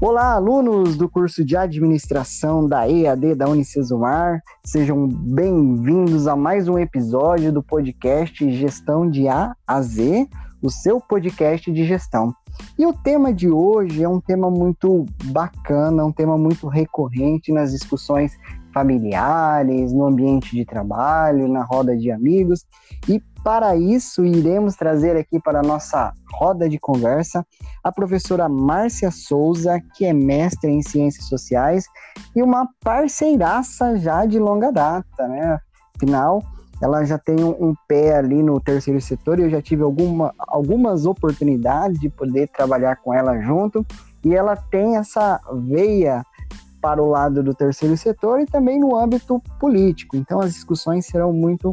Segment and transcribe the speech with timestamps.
[0.00, 6.78] Olá, alunos do curso de administração da EAD da Unicesumar, sejam bem-vindos a mais um
[6.78, 10.28] episódio do podcast Gestão de A a Z,
[10.62, 12.32] o seu podcast de gestão.
[12.78, 17.72] E o tema de hoje é um tema muito bacana, um tema muito recorrente nas
[17.72, 18.38] discussões
[18.78, 22.64] familiares, no ambiente de trabalho, na roda de amigos.
[23.08, 27.44] E para isso, iremos trazer aqui para a nossa roda de conversa
[27.82, 31.86] a professora Márcia Souza, que é mestre em Ciências Sociais
[32.36, 35.58] e uma parceiraça já de longa data, né?
[35.96, 36.40] Afinal,
[36.80, 41.04] ela já tem um, pé ali no terceiro setor e eu já tive alguma, algumas
[41.04, 43.84] oportunidades de poder trabalhar com ela junto
[44.24, 46.22] e ela tem essa veia
[46.80, 50.16] para o lado do terceiro setor e também no âmbito político.
[50.16, 51.70] Então as discussões serão muito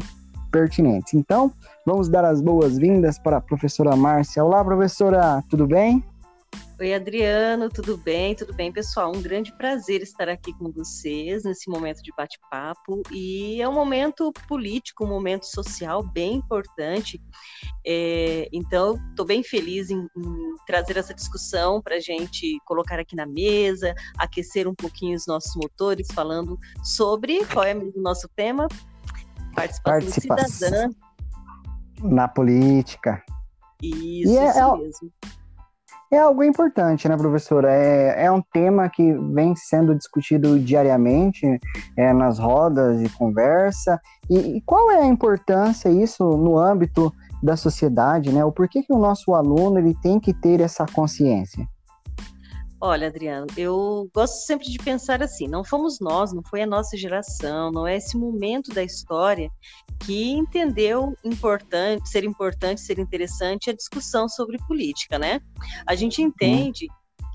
[0.50, 1.14] pertinentes.
[1.14, 1.52] Então,
[1.84, 4.44] vamos dar as boas-vindas para a professora Márcia.
[4.44, 6.02] Olá, professora, tudo bem?
[6.78, 8.34] Oi, Adriano, tudo bem?
[8.34, 9.10] Tudo bem, pessoal?
[9.10, 13.02] Um grande prazer estar aqui com vocês nesse momento de bate-papo.
[13.10, 17.18] E é um momento político, um momento social bem importante.
[17.86, 23.16] É, então, estou bem feliz em, em, trazer essa discussão para a gente colocar aqui
[23.16, 28.68] na mesa, aquecer um pouquinho os nossos motores, falando sobre qual é o nosso tema?
[29.54, 30.90] Participação, cidadã.
[32.02, 33.24] Na política.
[33.82, 35.45] Isso, e é, isso é, mesmo é
[36.14, 37.72] algo importante, né, professora?
[37.72, 41.58] É, é um tema que vem sendo discutido diariamente
[41.96, 44.00] é, nas rodas de conversa.
[44.30, 47.12] E, e, qual é a importância isso no âmbito
[47.42, 48.44] da sociedade, né?
[48.44, 51.66] O porquê que o nosso aluno ele tem que ter essa consciência?
[52.80, 56.96] Olha, Adriano, eu gosto sempre de pensar assim: não fomos nós, não foi a nossa
[56.96, 59.50] geração, não é esse momento da história
[60.00, 65.40] que entendeu importante, ser importante, ser interessante a discussão sobre política, né?
[65.86, 66.86] A gente entende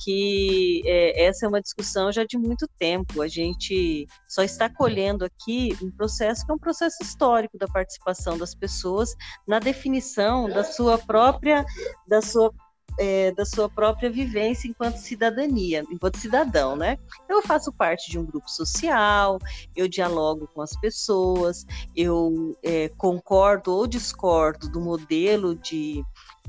[0.04, 3.22] que é, essa é uma discussão já de muito tempo.
[3.22, 8.38] A gente só está colhendo aqui um processo que é um processo histórico da participação
[8.38, 9.14] das pessoas
[9.48, 11.64] na definição da sua própria,
[12.08, 12.52] da sua
[12.98, 16.98] é, da sua própria vivência enquanto cidadania, enquanto cidadão, né?
[17.30, 19.40] Eu faço parte de um grupo social,
[19.76, 21.66] eu dialogo com as pessoas,
[21.96, 26.04] eu é, concordo ou discordo do modelo de,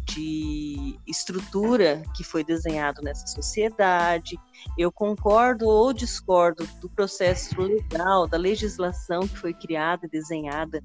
[0.07, 4.39] de estrutura que foi desenhado nessa sociedade,
[4.77, 10.83] eu concordo ou discordo do processo legal, da legislação que foi criada e desenhada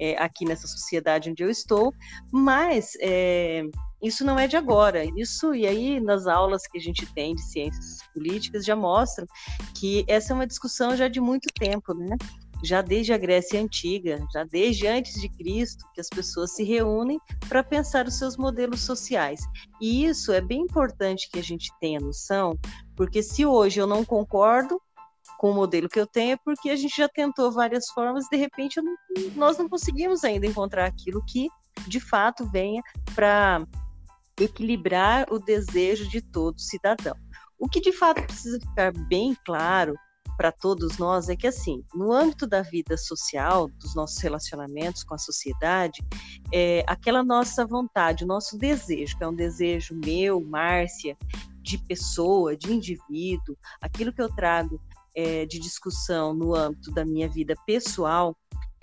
[0.00, 1.92] é, aqui nessa sociedade onde eu estou,
[2.32, 3.64] mas é,
[4.02, 5.04] isso não é de agora.
[5.18, 9.26] Isso, e aí nas aulas que a gente tem de ciências políticas já mostram
[9.74, 12.16] que essa é uma discussão já de muito tempo, né?
[12.64, 17.20] Já desde a Grécia Antiga, já desde antes de Cristo, que as pessoas se reúnem
[17.48, 19.40] para pensar os seus modelos sociais.
[19.80, 22.58] E isso é bem importante que a gente tenha noção,
[22.96, 24.80] porque se hoje eu não concordo
[25.38, 28.36] com o modelo que eu tenho, é porque a gente já tentou várias formas, de
[28.38, 28.94] repente não,
[29.34, 31.48] nós não conseguimos ainda encontrar aquilo que
[31.86, 32.82] de fato venha
[33.14, 33.66] para
[34.44, 37.16] equilibrar o desejo de todo cidadão.
[37.58, 39.94] O que de fato precisa ficar bem claro
[40.36, 45.14] para todos nós é que, assim, no âmbito da vida social, dos nossos relacionamentos com
[45.14, 46.04] a sociedade,
[46.52, 51.16] é, aquela nossa vontade, o nosso desejo, que é um desejo meu, Márcia,
[51.62, 54.80] de pessoa, de indivíduo, aquilo que eu trago
[55.16, 58.36] é, de discussão no âmbito da minha vida pessoal,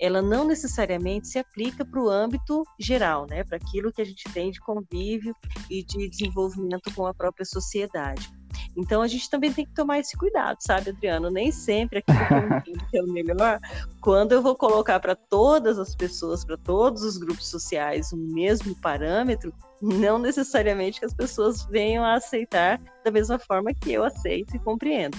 [0.04, 4.24] ela não necessariamente se aplica para o âmbito geral, né, para aquilo que a gente
[4.32, 5.34] tem de convívio
[5.70, 8.30] e de desenvolvimento com a própria sociedade.
[8.76, 11.30] Então a gente também tem que tomar esse cuidado, sabe, Adriano?
[11.30, 13.58] Nem sempre aquilo que é o melhor,
[14.00, 18.74] quando eu vou colocar para todas as pessoas, para todos os grupos sociais, o mesmo
[18.76, 24.54] parâmetro, não necessariamente que as pessoas venham a aceitar da mesma forma que eu aceito
[24.54, 25.16] e compreendo.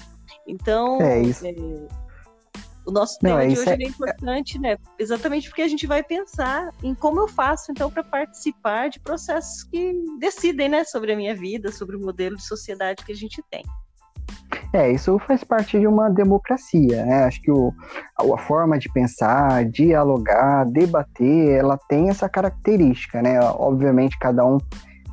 [0.47, 1.45] Então, é isso.
[1.45, 1.53] É,
[2.85, 3.73] o nosso tema Não, de hoje é...
[3.73, 4.77] é importante, né?
[4.99, 9.63] Exatamente porque a gente vai pensar em como eu faço, então, para participar de processos
[9.63, 13.43] que decidem, né, sobre a minha vida, sobre o modelo de sociedade que a gente
[13.49, 13.63] tem.
[14.73, 17.23] É, isso faz parte de uma democracia, né?
[17.23, 17.73] Acho que o,
[18.19, 23.39] a forma de pensar, dialogar, debater, ela tem essa característica, né?
[23.39, 24.57] Obviamente, cada um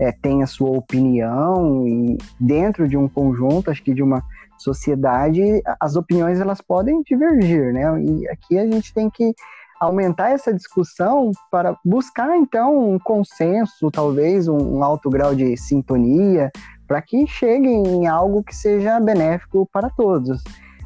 [0.01, 4.25] é, tem a sua opinião e dentro de um conjunto, acho que de uma
[4.63, 7.83] sociedade, as opiniões elas podem divergir, né?
[8.03, 9.35] E aqui a gente tem que
[9.81, 16.51] aumentar essa discussão para buscar então um consenso, talvez um, um alto grau de sintonia,
[16.87, 20.43] para que cheguem em algo que seja benéfico para todos.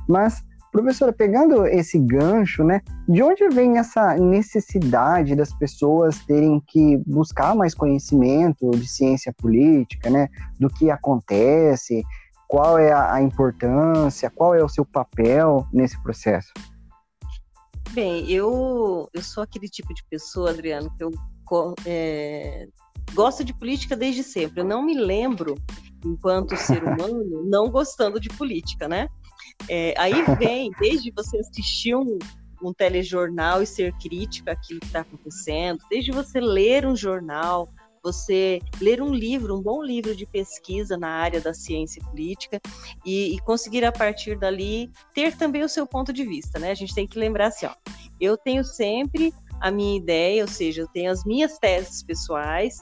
[0.08, 0.42] Mas
[0.76, 7.54] Professora, pegando esse gancho, né, de onde vem essa necessidade das pessoas terem que buscar
[7.54, 10.28] mais conhecimento de ciência política, né,
[10.60, 12.02] do que acontece,
[12.48, 16.52] qual é a, a importância, qual é o seu papel nesse processo?
[17.92, 21.10] Bem, eu, eu sou aquele tipo de pessoa, Adriano, que eu
[21.86, 22.66] é,
[23.14, 24.60] gosto de política desde sempre.
[24.60, 25.54] Eu não me lembro,
[26.04, 29.08] enquanto ser humano, não gostando de política, né?
[29.68, 32.18] É, aí vem, desde você assistir um,
[32.62, 37.68] um telejornal e ser crítico àquilo que está acontecendo, desde você ler um jornal,
[38.06, 42.60] você ler um livro, um bom livro de pesquisa na área da ciência política
[43.04, 46.70] e, e, conseguir a partir dali ter também o seu ponto de vista, né?
[46.70, 47.74] A gente tem que lembrar assim, ó,
[48.20, 52.78] eu tenho sempre a minha ideia, ou seja, eu tenho as minhas teses pessoais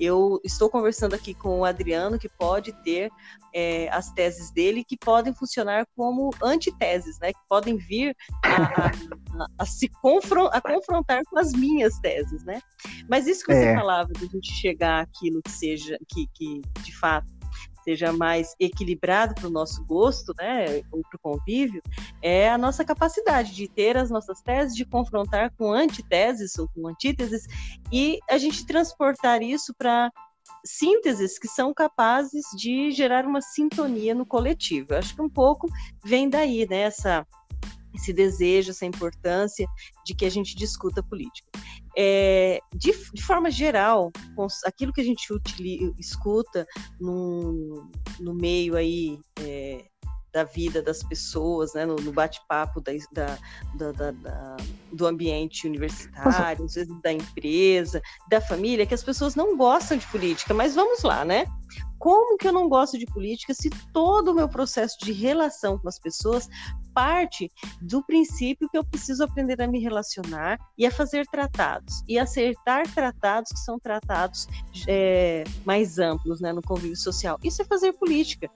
[0.00, 3.10] eu estou conversando aqui com o Adriano, que pode ter
[3.52, 7.32] é, as teses dele, que podem funcionar como antiteses, né?
[7.32, 12.44] que podem vir a, a, a, se confron a confrontar com as minhas teses.
[12.44, 12.60] Né?
[13.08, 13.74] Mas isso que você é.
[13.74, 17.37] falava, de a gente chegar àquilo que seja, que, que de fato
[17.88, 21.82] seja mais equilibrado para o nosso gosto, né, para o convívio,
[22.20, 26.86] é a nossa capacidade de ter as nossas teses, de confrontar com antiteses ou com
[26.86, 27.46] antíteses,
[27.90, 30.10] e a gente transportar isso para
[30.66, 34.88] sínteses que são capazes de gerar uma sintonia no coletivo.
[34.90, 35.66] Eu acho que um pouco
[36.04, 37.26] vem daí, né, essa,
[37.94, 39.66] esse desejo, essa importância
[40.04, 41.48] de que a gente discuta política.
[41.96, 44.12] É, de, de, forma geral,
[44.64, 46.66] aquilo que a gente utiliza, escuta
[47.00, 47.90] no,
[48.20, 49.84] no meio aí é,
[50.38, 54.56] da vida das pessoas, né, no, no bate-papo da, da, da, da,
[54.92, 58.00] do ambiente universitário, às vezes da empresa,
[58.30, 61.44] da família, que as pessoas não gostam de política, mas vamos lá, né?
[61.98, 65.88] Como que eu não gosto de política se todo o meu processo de relação com
[65.88, 66.48] as pessoas
[66.94, 67.50] parte
[67.82, 72.92] do princípio que eu preciso aprender a me relacionar e a fazer tratados e acertar
[72.94, 74.46] tratados que são tratados
[74.86, 77.38] é, mais amplos né, no convívio social.
[77.42, 78.48] Isso é fazer política.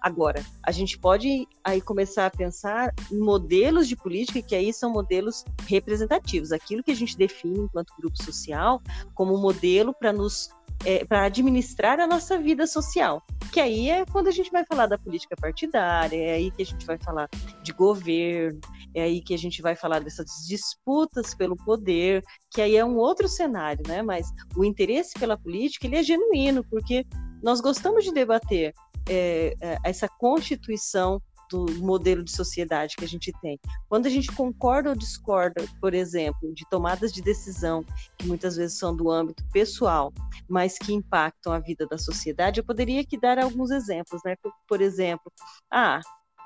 [0.00, 4.90] Agora, a gente pode aí começar a pensar em modelos de política que aí são
[4.90, 8.80] modelos representativos, aquilo que a gente define enquanto grupo social
[9.14, 10.50] como modelo para nos
[10.84, 13.22] é, para administrar a nossa vida social.
[13.52, 16.66] Que aí é quando a gente vai falar da política partidária, é aí que a
[16.66, 17.28] gente vai falar
[17.62, 18.60] de governo,
[18.94, 22.96] é aí que a gente vai falar dessas disputas pelo poder, que aí é um
[22.96, 24.02] outro cenário, né?
[24.02, 27.04] Mas o interesse pela política ele é genuíno, porque
[27.42, 28.72] nós gostamos de debater
[29.08, 31.20] é, é, essa constituição
[31.50, 33.58] do modelo de sociedade que a gente tem.
[33.88, 37.84] Quando a gente concorda ou discorda, por exemplo, de tomadas de decisão
[38.18, 40.12] que muitas vezes são do âmbito pessoal,
[40.48, 44.36] mas que impactam a vida da sociedade, eu poderia aqui dar alguns exemplos, né?
[44.68, 45.32] Por, exemplo,
[45.70, 46.00] ah,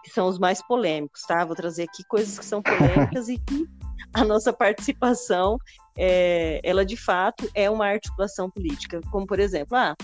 [0.05, 1.45] que são os mais polêmicos, tá?
[1.45, 3.67] Vou trazer aqui coisas que são polêmicas e que
[4.15, 5.59] a nossa participação,
[5.97, 9.97] é, ela de fato é uma articulação política, como por exemplo, ah,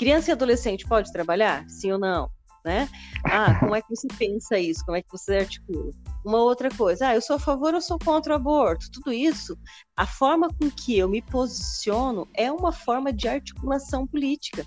[0.00, 1.68] Criança e adolescente pode trabalhar?
[1.68, 2.30] Sim ou não?
[2.64, 2.88] Né?
[3.26, 4.82] Ah, como é que você pensa isso?
[4.82, 5.90] Como é que você articula?
[6.24, 8.90] Uma outra coisa, ah, eu sou a favor ou sou contra o aborto?
[8.90, 9.58] Tudo isso,
[9.94, 14.64] a forma com que eu me posiciono é uma forma de articulação política.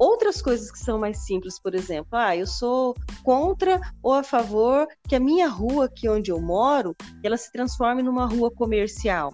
[0.00, 4.88] Outras coisas que são mais simples, por exemplo, ah, eu sou contra ou a favor
[5.06, 9.30] que a minha rua aqui onde eu moro, ela se transforme numa rua comercial.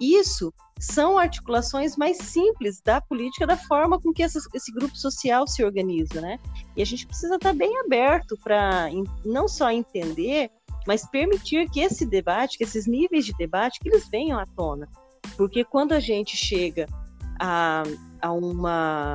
[0.00, 5.64] Isso são articulações mais simples da política, da forma com que esse grupo social se
[5.64, 6.38] organiza, né?
[6.76, 8.88] E a gente precisa estar bem aberto para
[9.24, 10.50] não só entender,
[10.86, 14.88] mas permitir que esse debate, que esses níveis de debate, que eles venham à tona.
[15.36, 16.86] Porque quando a gente chega
[17.40, 17.84] a,
[18.20, 19.14] a uma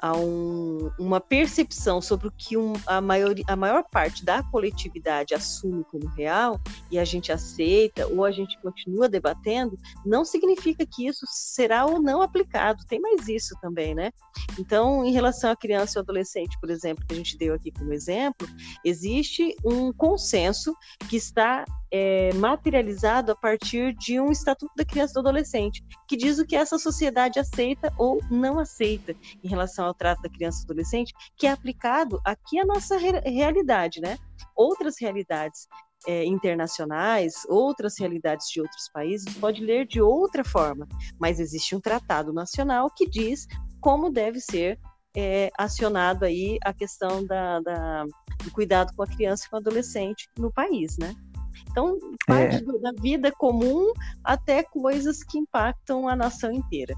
[0.00, 5.34] a um, uma percepção sobre o que um, a, maior, a maior parte da coletividade
[5.34, 6.58] assume como real
[6.90, 12.00] e a gente aceita ou a gente continua debatendo, não significa que isso será ou
[12.00, 12.84] não aplicado.
[12.86, 14.10] Tem mais isso também, né?
[14.58, 17.92] Então, em relação à criança e adolescente, por exemplo, que a gente deu aqui como
[17.92, 18.48] exemplo,
[18.84, 20.74] existe um consenso
[21.08, 26.16] que está é, materializado a partir de um Estatuto da Criança e do Adolescente, que
[26.16, 30.62] diz o que essa sociedade aceita ou não aceita em relação ao trato da criança
[30.62, 34.16] e do adolescente, que é aplicado aqui à nossa re realidade, né?
[34.54, 35.66] Outras realidades
[36.06, 40.86] é, internacionais, outras realidades de outros países, pode ler de outra forma,
[41.18, 43.46] mas existe um tratado nacional que diz
[43.80, 44.78] como deve ser
[45.16, 48.04] é, acionado aí a questão da, da,
[48.44, 51.14] do cuidado com a criança e com o adolescente no país, né?
[51.70, 52.80] Então, parte é.
[52.80, 53.92] da vida comum
[54.24, 56.94] até coisas que impactam a nação inteira.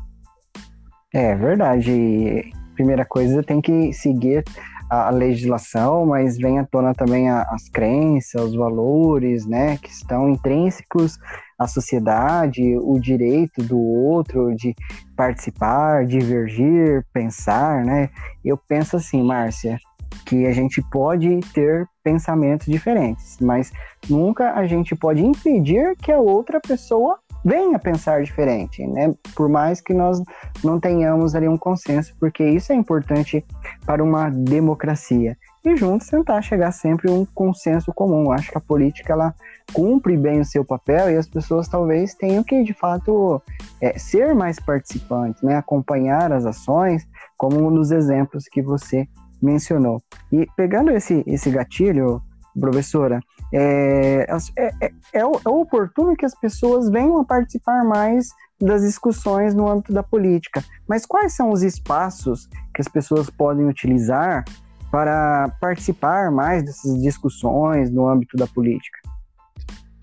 [1.15, 2.51] É verdade.
[2.75, 4.45] primeira coisa, tem que seguir
[4.93, 9.91] a, a legislação, mas vem à tona também a, as crenças, os valores, né, que
[9.91, 11.19] estão intrínsecos
[11.59, 14.75] à sociedade, o direito do outro de
[15.17, 18.11] participar, divergir, pensar, né?
[18.45, 19.79] Eu penso assim, Márcia,
[20.25, 23.73] que a gente pode ter pensamentos diferentes, mas
[24.09, 29.15] nunca a gente pode impedir que a outra pessoa venha pensar diferente, né?
[29.35, 30.23] Por mais que nós
[30.63, 33.45] não tenhamos ali um consenso, porque isso é importante
[33.85, 35.37] para uma democracia.
[35.65, 38.33] E juntos tentar chegar sempre a um consenso comum.
[38.33, 39.35] Acho que a política ela
[39.73, 43.41] cumpre bem o seu papel e as pessoas talvez tenham que, de fato,
[43.81, 45.57] é, ser mais participantes, né?
[45.57, 49.09] Acompanhar as ações, como um dos exemplos que você
[49.43, 50.01] mencionou.
[50.31, 52.23] E pegando esse, esse gatilho,
[52.59, 53.21] professora,
[53.53, 58.29] é, é, é, é, oportuno que as pessoas venham a participar mais
[58.61, 60.63] das discussões no âmbito da política.
[60.89, 64.45] Mas quais são os espaços que as pessoas podem utilizar
[64.91, 68.99] para participar mais dessas discussões no âmbito da política?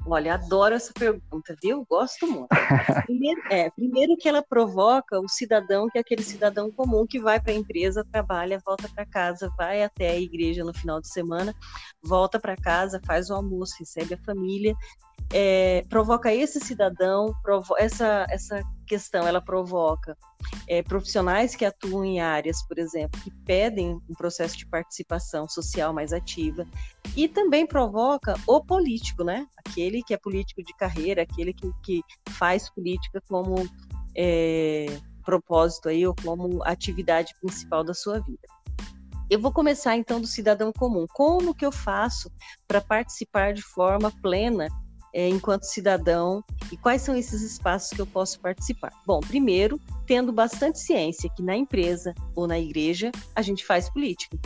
[0.06, 1.86] Olha, adoro essa pergunta, viu?
[1.90, 2.48] Gosto muito.
[3.06, 7.40] Primeiro, é, primeiro que ela provoca o cidadão, que é aquele cidadão comum que vai
[7.40, 11.54] para a empresa, trabalha, volta para casa, vai até a igreja no final de semana,
[12.04, 14.76] volta para casa, faz o almoço, recebe a família,
[15.32, 20.18] é, provoca esse cidadão, provo essa, essa questão, ela provoca
[20.68, 25.94] é, profissionais que atuam em áreas, por exemplo, que pedem um processo de participação social
[25.94, 26.66] mais ativa,
[27.16, 29.46] e também provoca o político, né?
[29.58, 33.56] Aquele que é político de carreira, aquele que, que faz política como
[34.18, 34.88] é,
[35.24, 38.48] propósito aí, ou como atividade principal da sua vida.
[39.30, 41.06] Eu vou começar então do cidadão comum.
[41.14, 42.32] Como que eu faço
[42.68, 44.68] para participar de forma plena
[45.14, 48.92] é, enquanto cidadão e quais são esses espaços que eu posso participar?
[49.06, 54.38] Bom, primeiro, tendo bastante ciência que na empresa ou na igreja a gente faz política.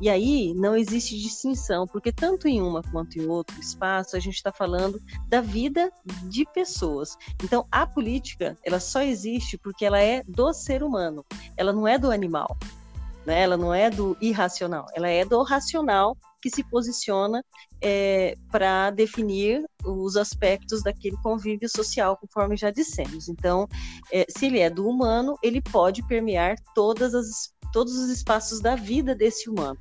[0.00, 4.34] E aí não existe distinção, porque tanto em uma quanto em outro espaço a gente
[4.34, 5.92] está falando da vida
[6.24, 7.16] de pessoas.
[7.42, 11.24] Então a política ela só existe porque ela é do ser humano,
[11.56, 12.56] ela não é do animal
[13.24, 13.40] né?
[13.40, 17.42] ela não é do irracional, ela é do racional que se posiciona
[17.80, 23.28] é, para definir os aspectos daquele convívio social, conforme já dissemos.
[23.28, 23.68] Então,
[24.12, 28.74] é, se ele é do humano, ele pode permear todas as, todos os espaços da
[28.74, 29.78] vida desse humano.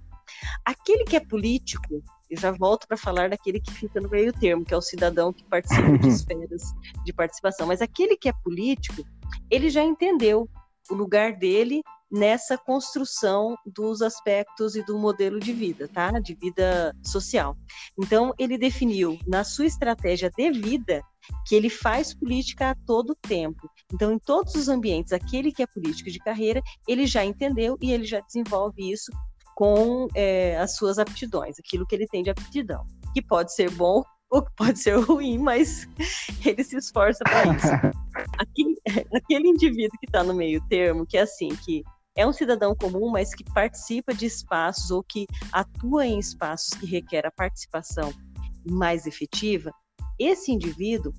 [0.64, 4.64] Aquele que é político, eu já volto para falar daquele que fica no meio termo,
[4.64, 6.62] que é o cidadão que participa de esferas
[7.04, 9.04] de participação, mas aquele que é político,
[9.50, 10.48] ele já entendeu
[10.90, 16.12] o lugar dele nessa construção dos aspectos e do modelo de vida, tá?
[16.20, 17.56] De vida social.
[17.98, 21.02] Então, ele definiu na sua estratégia de vida
[21.48, 23.70] que ele faz política a todo tempo.
[23.94, 27.92] Então, em todos os ambientes, aquele que é político de carreira, ele já entendeu e
[27.92, 29.12] ele já desenvolve isso
[29.56, 34.04] com é, as suas aptidões, aquilo que ele tem de aptidão, que pode ser bom
[34.32, 35.88] ou que pode ser ruim, mas
[36.46, 37.68] ele se esforça para isso.
[38.38, 38.76] Aquele,
[39.14, 41.84] aquele indivíduo que está no meio termo, que é assim, que
[42.16, 46.86] é um cidadão comum, mas que participa de espaços ou que atua em espaços que
[46.86, 48.14] requer a participação
[48.70, 49.72] mais efetiva,
[50.20, 51.14] esse indivíduo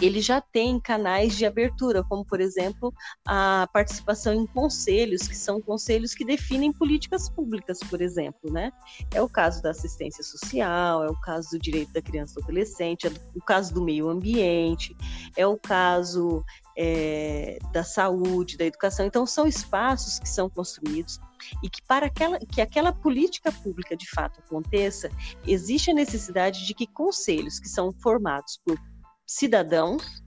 [0.00, 2.92] ele já tem canais de abertura, como por exemplo
[3.26, 8.72] a participação em conselhos, que são conselhos que definem políticas públicas, por exemplo, né?
[9.12, 12.44] É o caso da assistência social, é o caso do direito da criança e do
[12.44, 14.94] adolescente, é o caso do meio ambiente,
[15.34, 16.44] é o caso
[16.76, 19.06] é, da saúde, da educação.
[19.06, 21.18] Então, são espaços que são construídos
[21.62, 25.08] e que para aquela, que aquela política pública de fato aconteça,
[25.46, 28.78] existe a necessidade de que conselhos que são formados por
[29.26, 30.24] cidadãos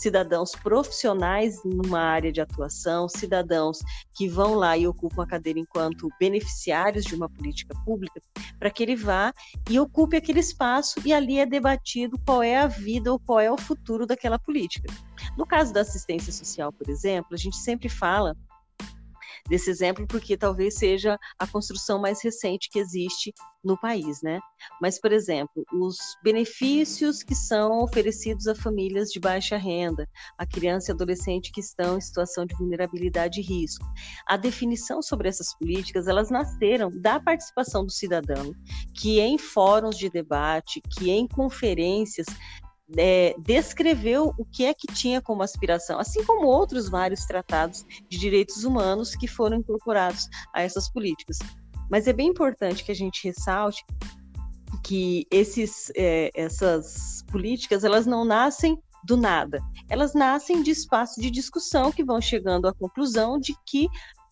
[0.00, 3.80] cidadãos profissionais numa área de atuação, cidadãos
[4.14, 8.18] que vão lá e ocupam a cadeira enquanto beneficiários de uma política pública,
[8.58, 9.30] para que ele vá
[9.68, 13.52] e ocupe aquele espaço e ali é debatido qual é a vida ou qual é
[13.52, 14.90] o futuro daquela política.
[15.36, 18.34] No caso da assistência social, por exemplo, a gente sempre fala
[19.48, 23.32] desse exemplo, porque talvez seja a construção mais recente que existe
[23.62, 24.40] no país, né?
[24.80, 30.90] Mas, por exemplo, os benefícios que são oferecidos a famílias de baixa renda, a criança
[30.90, 33.84] e adolescente que estão em situação de vulnerabilidade e risco.
[34.26, 38.54] A definição sobre essas políticas, elas nasceram da participação do cidadão,
[38.94, 42.26] que em fóruns de debate, que em conferências
[42.96, 48.18] é, descreveu o que é que tinha como aspiração, assim como outros vários tratados de
[48.18, 51.38] direitos humanos que foram incorporados a essas políticas.
[51.90, 53.84] Mas é bem importante que a gente ressalte
[54.84, 61.30] que esses, é, essas políticas elas não nascem do nada, elas nascem de espaços de
[61.30, 63.88] discussão que vão chegando à conclusão de que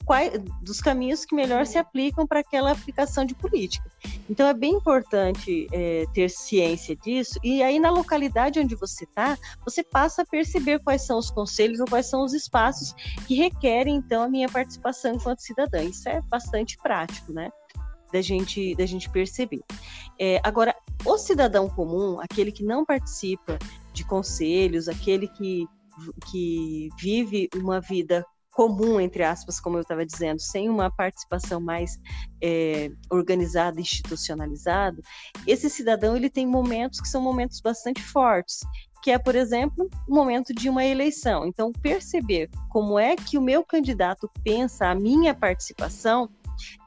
[0.09, 3.93] quais, dos caminhos que melhor se aplicam para aquela aplicação de política.
[4.29, 9.37] Então é bem importante é, ter ciência disso, e aí na localidade onde você está,
[9.62, 12.95] você passa a perceber quais são os conselhos ou quais são os espaços
[13.27, 15.83] que requerem, então, a minha participação enquanto cidadã.
[15.83, 17.50] Isso é bastante prático, né?
[18.11, 19.61] Da gente, da gente perceber.
[20.19, 20.75] É, agora,
[21.05, 23.59] o cidadão comum, aquele que não participa
[23.93, 25.67] de conselhos, aquele que,
[26.31, 28.25] que vive uma vida
[28.59, 31.97] comum, entre aspas, como eu estava dizendo, sem uma participação mais
[32.43, 35.00] é, organizada, institucionalizada,
[35.47, 38.59] esse cidadão ele tem momentos que são momentos bastante fortes,
[39.00, 41.47] que é, por exemplo, o momento de uma eleição.
[41.47, 46.29] Então, perceber como é que o meu candidato pensa a minha participação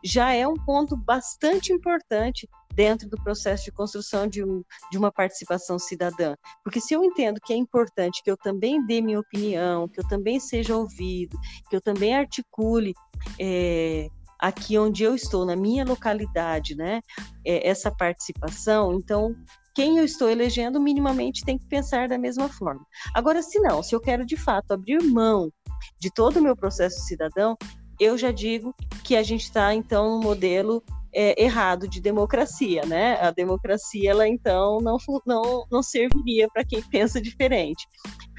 [0.03, 2.49] já é um ponto bastante importante
[2.81, 6.35] dentro do processo de construção de, um, de uma participação cidadã.
[6.63, 10.07] Porque se eu entendo que é importante que eu também dê minha opinião, que eu
[10.07, 11.37] também seja ouvido,
[11.69, 12.95] que eu também articule
[13.39, 14.09] é,
[14.39, 17.01] aqui onde eu estou, na minha localidade, né,
[17.45, 19.35] é, essa participação, então
[19.75, 22.83] quem eu estou elegendo minimamente tem que pensar da mesma forma.
[23.13, 25.53] Agora, se não, se eu quero de fato abrir mão
[25.99, 27.55] de todo o meu processo cidadão,
[27.99, 28.73] eu já digo
[29.03, 33.19] que a gente está então no modelo é, errado de democracia, né?
[33.21, 37.87] A democracia, ela então não, não, não serviria para quem pensa diferente.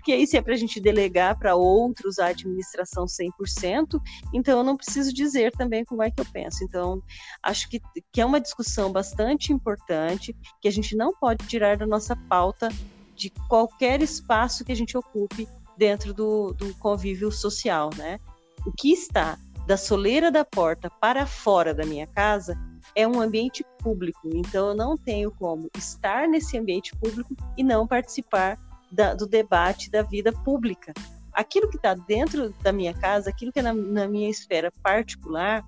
[0.02, 4.00] Porque aí, se é para a gente delegar para outros a administração 100%,
[4.34, 6.64] então eu não preciso dizer também como é que eu penso.
[6.64, 7.00] Então,
[7.40, 7.80] acho que,
[8.12, 12.68] que é uma discussão bastante importante, que a gente não pode tirar da nossa pauta
[13.14, 18.18] de qualquer espaço que a gente ocupe dentro do, do convívio social, né?
[18.66, 19.38] O que está
[19.72, 22.54] da soleira da porta para fora da minha casa
[22.94, 27.86] é um ambiente público, então eu não tenho como estar nesse ambiente público e não
[27.86, 28.58] participar
[28.90, 30.92] da, do debate da vida pública.
[31.32, 35.64] Aquilo que está dentro da minha casa, aquilo que é na, na minha esfera particular,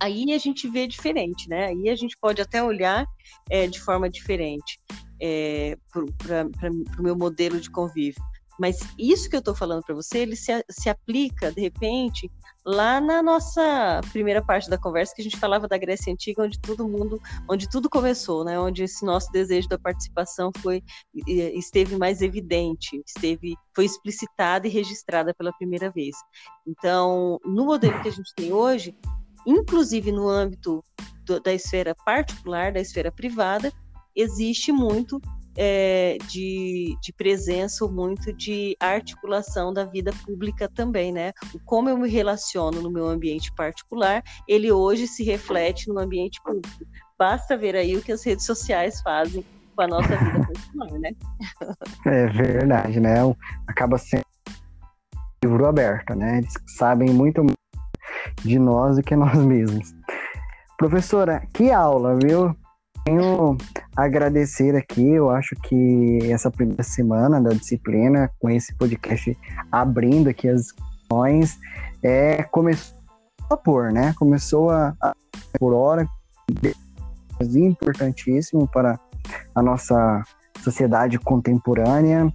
[0.00, 1.66] aí a gente vê diferente, né?
[1.66, 3.06] Aí a gente pode até olhar
[3.48, 4.80] é, de forma diferente
[5.20, 8.20] é, para o meu modelo de convívio.
[8.62, 12.30] Mas isso que eu estou falando para você, ele se, se aplica, de repente,
[12.64, 16.60] lá na nossa primeira parte da conversa, que a gente falava da Grécia Antiga, onde
[16.60, 18.60] todo mundo, onde tudo começou, né?
[18.60, 20.80] Onde esse nosso desejo da participação foi
[21.26, 26.14] esteve mais evidente, esteve foi explicitada e registrada pela primeira vez.
[26.64, 28.96] Então, no modelo que a gente tem hoje,
[29.44, 30.84] inclusive no âmbito
[31.24, 33.72] do, da esfera particular, da esfera privada,
[34.14, 35.20] existe muito
[35.56, 41.32] é, de, de presença ou muito de articulação da vida pública também, né?
[41.54, 46.40] O como eu me relaciono no meu ambiente particular, ele hoje se reflete no ambiente
[46.42, 46.84] público.
[47.18, 51.10] Basta ver aí o que as redes sociais fazem com a nossa vida particular, né?
[52.06, 53.16] É verdade, né?
[53.66, 54.22] Acaba sendo
[55.44, 56.38] livro aberto, né?
[56.38, 57.44] Eles sabem muito
[58.42, 59.94] de nós do que nós mesmos.
[60.78, 62.56] Professora, que aula, viu?
[63.04, 63.56] Tenho
[63.96, 69.36] agradecer aqui, eu acho que essa primeira semana da disciplina, com esse podcast
[69.70, 71.58] abrindo aqui as discussões,
[72.02, 72.96] é, começou
[73.50, 74.14] a pôr, né?
[74.16, 75.14] Começou a, a
[75.58, 76.06] por hora,
[77.54, 78.98] importantíssimo para
[79.54, 80.22] a nossa
[80.62, 82.32] sociedade contemporânea.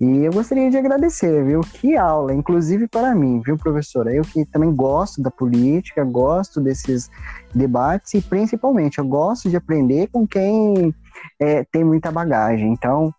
[0.00, 1.60] E eu gostaria de agradecer, viu?
[1.60, 4.14] Que aula, inclusive para mim, viu, professora?
[4.14, 7.10] Eu que também gosto da política, gosto desses
[7.52, 10.94] debates e principalmente eu gosto de aprender com quem
[11.40, 12.72] é, tem muita bagagem.
[12.72, 13.12] Então,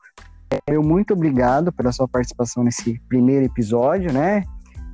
[0.65, 4.43] eu muito obrigado pela sua participação nesse primeiro episódio, né?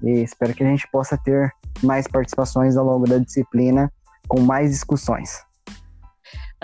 [0.01, 1.51] E espero que a gente possa ter
[1.83, 3.91] mais participações ao longo da disciplina
[4.27, 5.44] com mais discussões.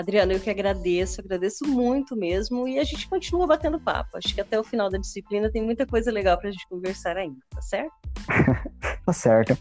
[0.01, 4.17] Adriano, eu que agradeço, agradeço muito mesmo, e a gente continua batendo papo.
[4.17, 7.17] Acho que até o final da disciplina tem muita coisa legal para a gente conversar
[7.17, 7.93] ainda, tá certo?
[9.05, 9.57] tá certo.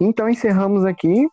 [0.00, 1.28] Então encerramos aqui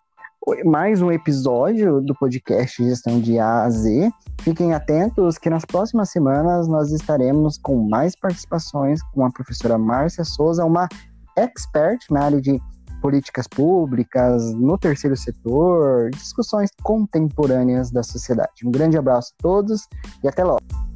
[0.66, 4.12] mais um episódio do podcast Gestão de A a Z.
[4.42, 10.24] Fiquem atentos que nas próximas semanas nós estaremos com mais participações com a professora Márcia
[10.24, 10.90] Souza, uma
[11.38, 12.60] expert na área de
[13.02, 18.66] políticas públicas, no terceiro setor, discussões contemporâneas da sociedade.
[18.66, 19.88] Um grande abraço a todos
[20.24, 20.91] e até logo.